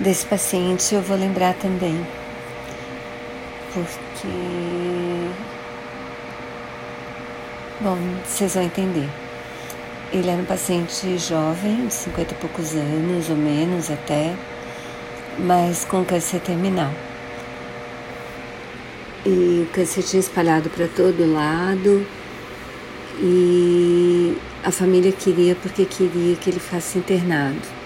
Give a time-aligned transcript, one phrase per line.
[0.00, 2.04] desse paciente eu vou lembrar também,
[3.72, 4.28] porque.
[7.80, 9.08] Bom, vocês vão entender.
[10.12, 14.34] Ele era um paciente jovem, de 50 e poucos anos, ou menos até,
[15.38, 16.90] mas com câncer terminal.
[19.24, 22.06] E o câncer tinha espalhado para todo lado
[23.22, 27.79] e a família queria porque queria que ele fosse internado.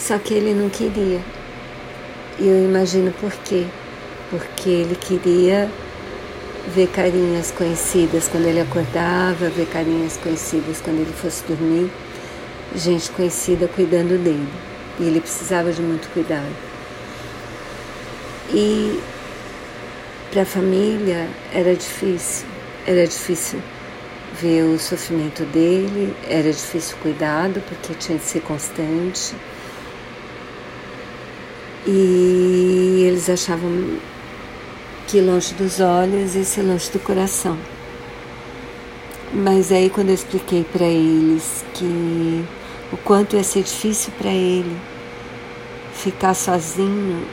[0.00, 1.20] Só que ele não queria.
[2.38, 3.66] E eu imagino por quê.
[4.30, 5.70] Porque ele queria
[6.74, 11.90] ver carinhas conhecidas quando ele acordava, ver carinhas conhecidas quando ele fosse dormir,
[12.74, 14.48] gente conhecida cuidando dele.
[14.98, 16.54] E ele precisava de muito cuidado.
[18.52, 19.00] E
[20.30, 22.46] para a família era difícil,
[22.86, 23.60] era difícil
[24.40, 29.34] ver o sofrimento dele, era difícil cuidado porque tinha de ser constante.
[31.86, 33.98] E eles achavam
[35.06, 37.56] que longe dos olhos e ser longe do coração.
[39.32, 42.44] Mas aí quando eu expliquei para eles que
[42.92, 44.76] o quanto ia ser difícil para ele
[45.94, 47.24] ficar sozinho,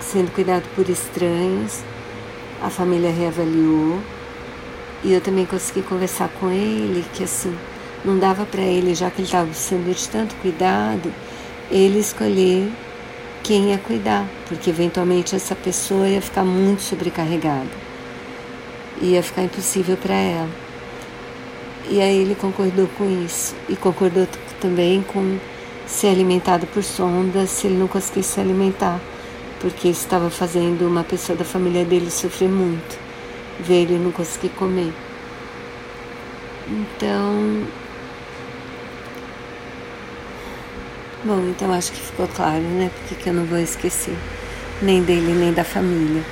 [0.00, 1.82] sendo cuidado por estranhos,
[2.62, 4.00] a família reavaliou
[5.02, 7.54] e eu também consegui conversar com ele que assim
[8.04, 11.12] não dava para ele, já que ele estava sendo de tanto cuidado,
[11.70, 12.70] ele escolher
[13.44, 17.68] quem ia cuidar, porque eventualmente essa pessoa ia ficar muito sobrecarregada,
[19.02, 20.48] ia ficar impossível para ela.
[21.90, 24.26] E aí ele concordou com isso e concordou
[24.62, 25.38] também com
[25.86, 28.98] ser alimentado por sonda se ele não conseguisse se alimentar,
[29.60, 32.98] porque isso estava fazendo uma pessoa da família dele sofrer muito,
[33.60, 34.94] ver ele não conseguir comer.
[36.66, 37.66] Então,
[41.24, 42.90] Bom, então acho que ficou claro, né?
[42.90, 44.14] Porque que eu não vou esquecer
[44.82, 46.22] nem dele nem da família.